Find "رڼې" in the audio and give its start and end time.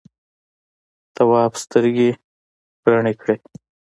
2.91-3.13